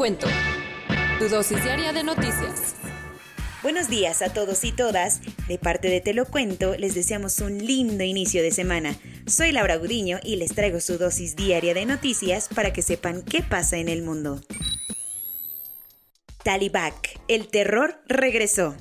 [0.00, 0.26] Cuento.
[1.18, 2.74] Tu dosis diaria de noticias.
[3.62, 5.20] Buenos días a todos y todas.
[5.46, 8.96] De parte de Te lo cuento, les deseamos un lindo inicio de semana.
[9.26, 13.42] Soy Laura Gudiño y les traigo su dosis diaria de noticias para que sepan qué
[13.42, 14.40] pasa en el mundo.
[16.44, 18.76] Talibak, el terror regresó.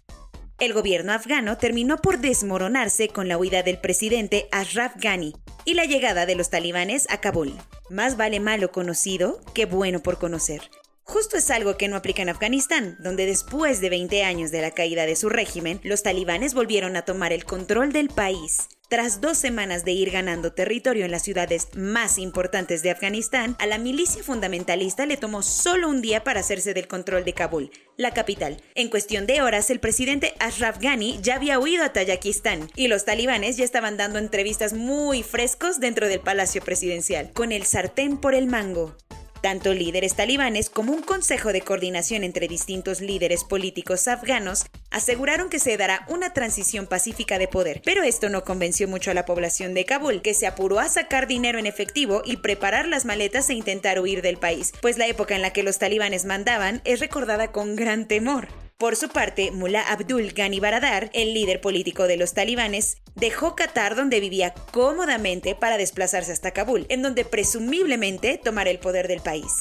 [0.57, 5.33] El gobierno afgano terminó por desmoronarse con la huida del presidente Ashraf Ghani
[5.65, 7.57] y la llegada de los talibanes a Kabul.
[7.89, 10.61] Más vale malo conocido que bueno por conocer.
[11.09, 14.69] Justo es algo que no aplica en Afganistán, donde después de 20 años de la
[14.69, 18.67] caída de su régimen, los talibanes volvieron a tomar el control del país.
[18.89, 23.65] Tras dos semanas de ir ganando territorio en las ciudades más importantes de Afganistán, a
[23.65, 28.11] la milicia fundamentalista le tomó solo un día para hacerse del control de Kabul, la
[28.11, 28.61] capital.
[28.75, 33.05] En cuestión de horas, el presidente Ashraf Ghani ya había huido a Tayikistán y los
[33.05, 38.35] talibanes ya estaban dando entrevistas muy frescos dentro del palacio presidencial, con el sartén por
[38.35, 38.95] el mango.
[39.41, 45.59] Tanto líderes talibanes como un consejo de coordinación entre distintos líderes políticos afganos aseguraron que
[45.59, 49.73] se dará una transición pacífica de poder, pero esto no convenció mucho a la población
[49.73, 53.53] de Kabul, que se apuró a sacar dinero en efectivo y preparar las maletas e
[53.53, 57.51] intentar huir del país, pues la época en la que los talibanes mandaban es recordada
[57.51, 58.68] con gran temor.
[58.79, 63.93] Por su parte, Mullah Abdul Ghani Baradar, el líder político de los talibanes, dejó Qatar
[63.93, 69.51] donde vivía cómodamente para desplazarse hasta Kabul, en donde presumiblemente tomará el poder del país.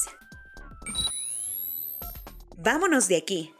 [2.59, 3.53] Vámonos de aquí.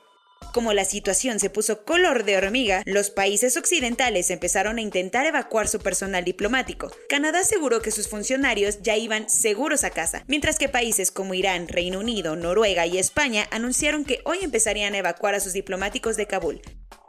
[0.53, 5.69] Como la situación se puso color de hormiga, los países occidentales empezaron a intentar evacuar
[5.69, 6.91] su personal diplomático.
[7.09, 11.69] Canadá aseguró que sus funcionarios ya iban seguros a casa, mientras que países como Irán,
[11.69, 16.27] Reino Unido, Noruega y España anunciaron que hoy empezarían a evacuar a sus diplomáticos de
[16.27, 16.63] Kabul.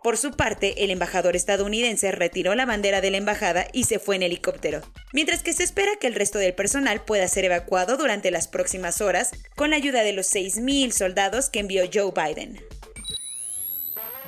[0.04, 4.16] Por su parte, el embajador estadounidense retiró la bandera de la embajada y se fue
[4.16, 4.82] en helicóptero,
[5.12, 9.02] mientras que se espera que el resto del personal pueda ser evacuado durante las próximas
[9.02, 12.60] horas con la ayuda de los 6.000 soldados que envió Joe Biden.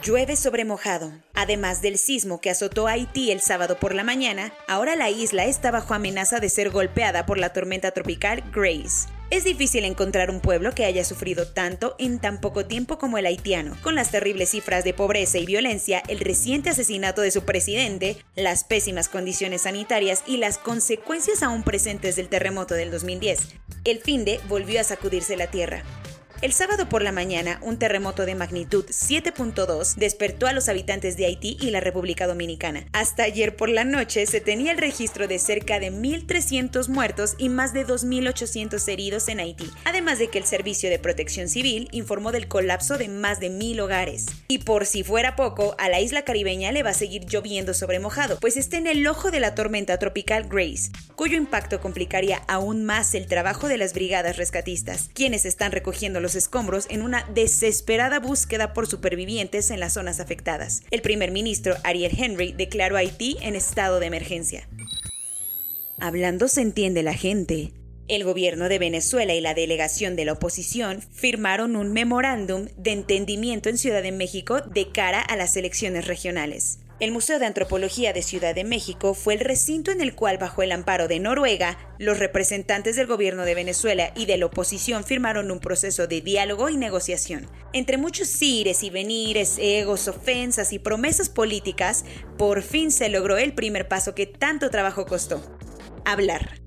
[0.03, 1.13] Llueve sobre mojado.
[1.35, 5.45] Además del sismo que azotó a Haití el sábado por la mañana, ahora la isla
[5.45, 9.07] está bajo amenaza de ser golpeada por la tormenta tropical Grace.
[9.29, 13.27] Es difícil encontrar un pueblo que haya sufrido tanto en tan poco tiempo como el
[13.27, 18.17] haitiano, con las terribles cifras de pobreza y violencia, el reciente asesinato de su presidente,
[18.35, 23.49] las pésimas condiciones sanitarias y las consecuencias aún presentes del terremoto del 2010.
[23.85, 25.83] El finde volvió a sacudirse la tierra.
[26.41, 31.27] El sábado por la mañana, un terremoto de magnitud 7.2 despertó a los habitantes de
[31.27, 32.83] Haití y la República Dominicana.
[32.93, 37.49] Hasta ayer por la noche se tenía el registro de cerca de 1.300 muertos y
[37.49, 42.31] más de 2.800 heridos en Haití, además de que el Servicio de Protección Civil informó
[42.31, 44.25] del colapso de más de 1.000 hogares.
[44.47, 47.99] Y por si fuera poco, a la isla caribeña le va a seguir lloviendo sobre
[47.99, 52.83] mojado, pues está en el ojo de la tormenta tropical Grace, cuyo impacto complicaría aún
[52.83, 58.19] más el trabajo de las brigadas rescatistas, quienes están recogiendo los escombros en una desesperada
[58.19, 60.83] búsqueda por supervivientes en las zonas afectadas.
[60.91, 64.67] El primer ministro Ariel Henry declaró a Haití en estado de emergencia.
[65.99, 67.73] Hablando se entiende la gente.
[68.07, 73.69] El gobierno de Venezuela y la delegación de la oposición firmaron un memorándum de entendimiento
[73.69, 76.79] en Ciudad de México de cara a las elecciones regionales.
[77.01, 80.61] El Museo de Antropología de Ciudad de México fue el recinto en el cual, bajo
[80.61, 85.49] el amparo de Noruega, los representantes del gobierno de Venezuela y de la oposición firmaron
[85.49, 87.49] un proceso de diálogo y negociación.
[87.73, 92.05] Entre muchos ires y venires, egos, ofensas y promesas políticas,
[92.37, 95.41] por fin se logró el primer paso que tanto trabajo costó.
[96.05, 96.61] Hablar.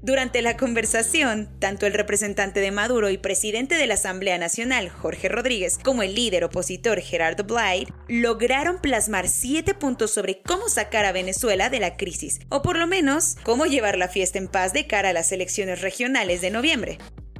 [0.00, 5.28] Durante la conversación, tanto el representante de Maduro y presidente de la Asamblea Nacional, Jorge
[5.28, 11.10] Rodríguez, como el líder opositor Gerardo Blyde, lograron plasmar siete puntos sobre cómo sacar a
[11.10, 14.86] Venezuela de la crisis, o por lo menos cómo llevar la fiesta en paz de
[14.86, 16.98] cara a las elecciones regionales de noviembre.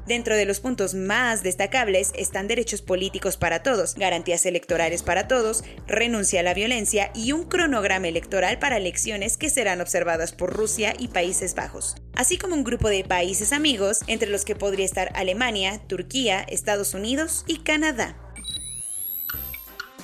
[0.08, 5.64] Dentro de los puntos más destacables están derechos políticos para todos, garantías electorales para todos,
[5.86, 10.94] renuncia a la violencia y un cronograma electoral para elecciones que serán observadas por Rusia
[10.98, 15.12] y Países Bajos, así como un grupo de países amigos, entre los que podría estar
[15.14, 18.16] Alemania, Turquía, Estados Unidos y Canadá.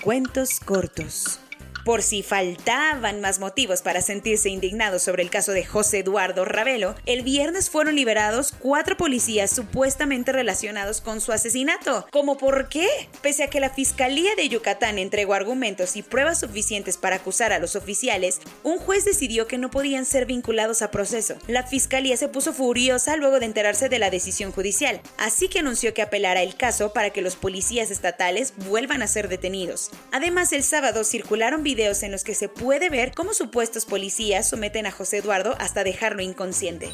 [0.03, 1.41] Cuentos cortos.
[1.85, 6.95] Por si faltaban más motivos para sentirse indignados sobre el caso de José Eduardo Ravelo,
[7.05, 12.07] el viernes fueron liberados cuatro policías supuestamente relacionados con su asesinato.
[12.11, 12.89] ¿Cómo por qué?
[13.21, 17.59] Pese a que la Fiscalía de Yucatán entregó argumentos y pruebas suficientes para acusar a
[17.59, 21.35] los oficiales, un juez decidió que no podían ser vinculados a proceso.
[21.49, 25.93] La Fiscalía se puso furiosa luego de enterarse de la decisión judicial, así que anunció
[25.93, 29.91] que apelará el caso para que los policías estatales vuelvan a ser detenidos.
[30.13, 34.87] Además, el sábado circularon videos en los que se puede ver cómo supuestos policías someten
[34.87, 36.89] a José Eduardo hasta dejarlo inconsciente.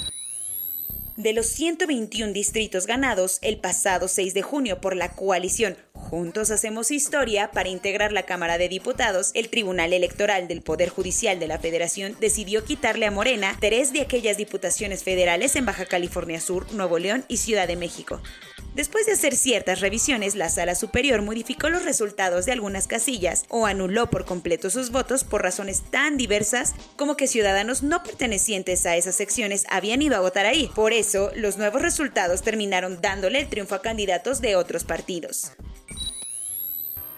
[1.18, 6.90] De los 121 distritos ganados el pasado 6 de junio por la coalición Juntos Hacemos
[6.90, 11.58] Historia para integrar la Cámara de Diputados, el Tribunal Electoral del Poder Judicial de la
[11.58, 16.98] Federación decidió quitarle a Morena tres de aquellas diputaciones federales en Baja California Sur, Nuevo
[16.98, 18.22] León y Ciudad de México.
[18.74, 23.66] Después de hacer ciertas revisiones, la Sala Superior modificó los resultados de algunas casillas o
[23.66, 28.96] anuló por completo sus votos por razones tan diversas como que ciudadanos no pertenecientes a
[28.96, 30.70] esas secciones habían ido a votar ahí.
[30.76, 35.50] Por eso, los nuevos resultados terminaron dándole el triunfo a candidatos de otros partidos.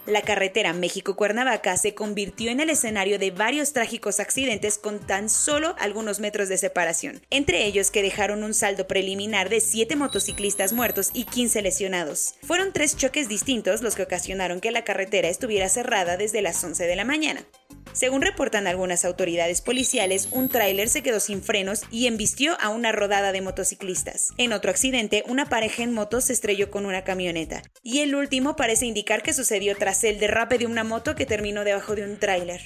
[0.07, 5.77] La carretera México-Cuernavaca se convirtió en el escenario de varios trágicos accidentes con tan solo
[5.79, 11.11] algunos metros de separación, entre ellos que dejaron un saldo preliminar de 7 motociclistas muertos
[11.15, 12.35] y 15 lesionados.
[12.43, 16.85] Fueron tres choques distintos los que ocasionaron que la carretera estuviera cerrada desde las 11
[16.85, 17.47] de la mañana.
[17.93, 22.93] Según reportan algunas autoridades policiales, un tráiler se quedó sin frenos y embistió a una
[22.93, 24.31] rodada de motociclistas.
[24.39, 27.63] En otro accidente, una pareja en moto se estrelló con una camioneta.
[27.83, 31.65] Y el último parece indicar que sucedió tras el derrape de una moto que terminó
[31.65, 32.63] debajo de un tráiler.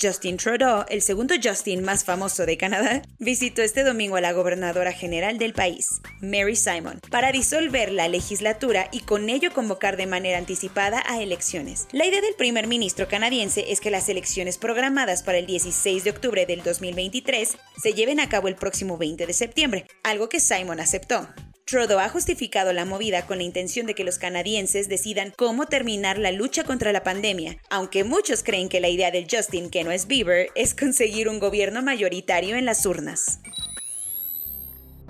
[0.00, 4.92] Justin Trudeau, el segundo Justin más famoso de Canadá, visitó este domingo a la gobernadora
[4.92, 10.38] general del país, Mary Simon, para disolver la legislatura y con ello convocar de manera
[10.38, 11.88] anticipada a elecciones.
[11.90, 16.10] La idea del primer ministro canadiense es que las elecciones programadas para el 16 de
[16.10, 20.78] octubre del 2023 se lleven a cabo el próximo 20 de septiembre, algo que Simon
[20.78, 21.28] aceptó.
[21.68, 26.16] Trudeau ha justificado la movida con la intención de que los canadienses decidan cómo terminar
[26.16, 29.90] la lucha contra la pandemia, aunque muchos creen que la idea del Justin, que no
[29.90, 33.40] es Bieber, es conseguir un gobierno mayoritario en las urnas.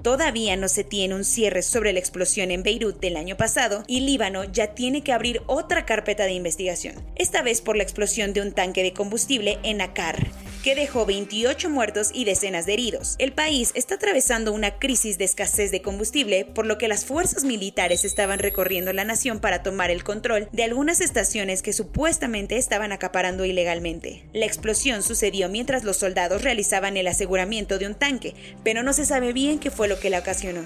[0.03, 4.01] Todavía no se tiene un cierre sobre la explosión en Beirut del año pasado y
[4.01, 8.41] Líbano ya tiene que abrir otra carpeta de investigación, esta vez por la explosión de
[8.41, 10.29] un tanque de combustible en Akar,
[10.63, 13.17] que dejó 28 muertos y decenas de heridos.
[13.19, 17.45] El país está atravesando una crisis de escasez de combustible, por lo que las fuerzas
[17.45, 22.93] militares estaban recorriendo la nación para tomar el control de algunas estaciones que supuestamente estaban
[22.93, 24.25] acaparando ilegalmente.
[24.33, 29.07] La explosión sucedió mientras los soldados realizaban el aseguramiento de un tanque, pero no se
[29.07, 30.63] sabe bien qué lo que la ocasionó.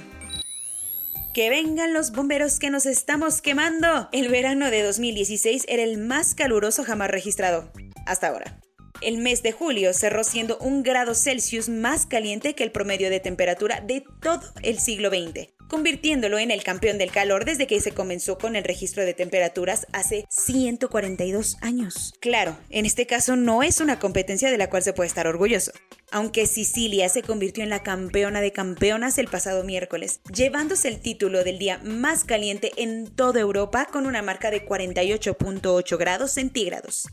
[1.33, 4.09] ¡Que vengan los bomberos que nos estamos quemando!
[4.13, 7.73] El verano de 2016 era el más caluroso jamás registrado.
[8.05, 8.61] Hasta ahora.
[9.03, 13.19] El mes de julio cerró siendo un grado Celsius más caliente que el promedio de
[13.19, 17.91] temperatura de todo el siglo XX, convirtiéndolo en el campeón del calor desde que se
[17.91, 22.15] comenzó con el registro de temperaturas hace 142 años.
[22.21, 25.73] Claro, en este caso no es una competencia de la cual se puede estar orgulloso.
[26.13, 31.43] Aunque Sicilia se convirtió en la campeona de campeonas el pasado miércoles, llevándose el título
[31.43, 37.09] del día más caliente en toda Europa con una marca de 48.8 grados centígrados.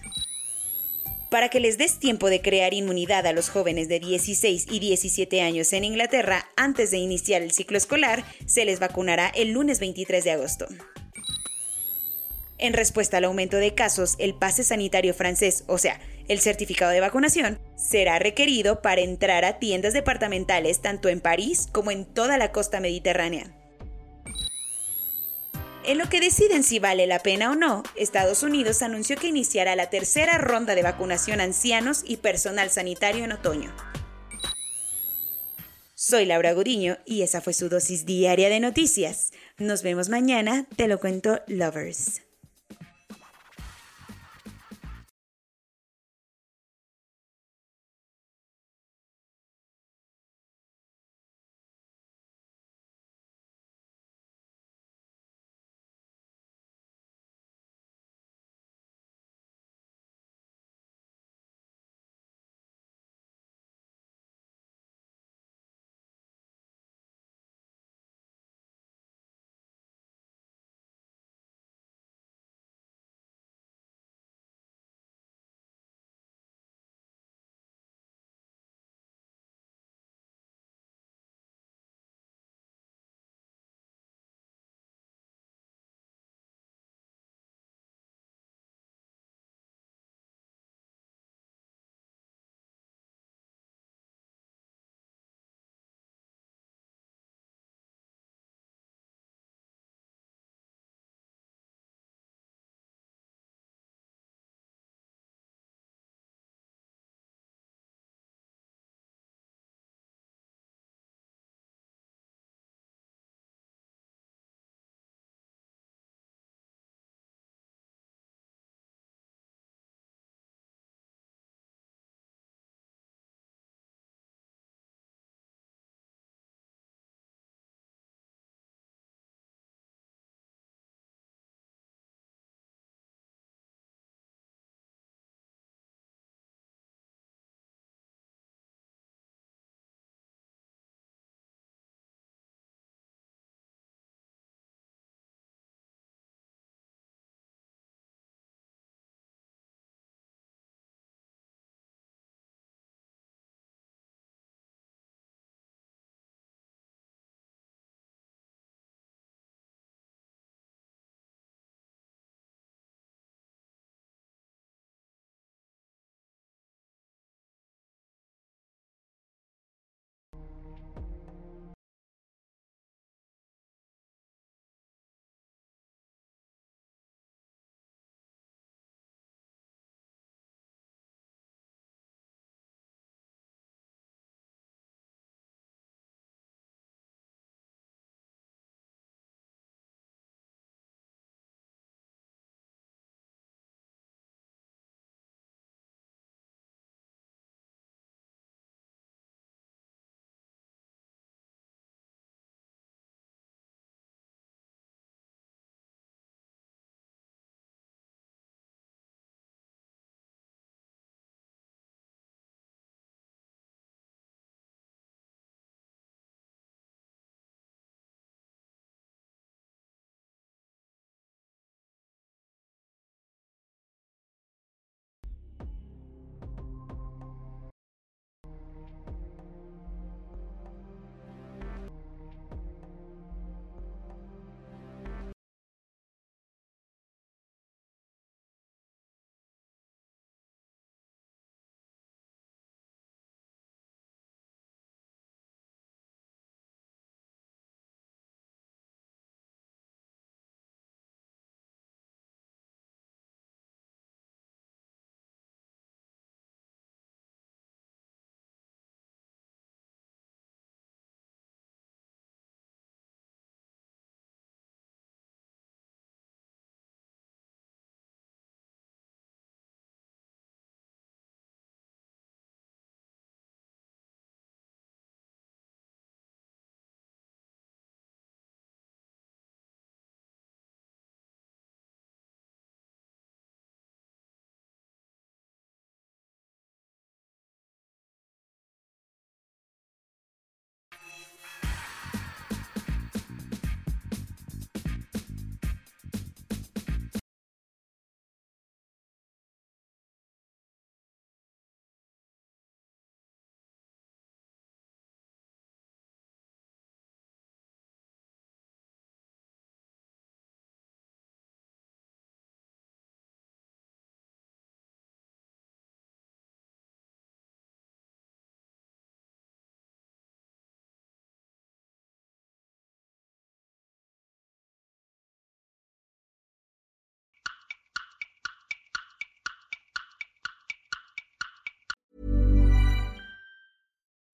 [1.30, 5.40] Para que les des tiempo de crear inmunidad a los jóvenes de 16 y 17
[5.40, 10.24] años en Inglaterra antes de iniciar el ciclo escolar, se les vacunará el lunes 23
[10.24, 10.66] de agosto.
[12.58, 17.00] En respuesta al aumento de casos, el pase sanitario francés, o sea, el certificado de
[17.00, 22.52] vacunación, será requerido para entrar a tiendas departamentales tanto en París como en toda la
[22.52, 23.52] costa mediterránea.
[25.84, 29.76] En lo que deciden si vale la pena o no, Estados Unidos anunció que iniciará
[29.76, 33.72] la tercera ronda de vacunación ancianos y personal sanitario en otoño.
[35.94, 39.30] Soy Laura Gudiño y esa fue su dosis diaria de noticias.
[39.58, 42.25] Nos vemos mañana, te lo cuento, lovers.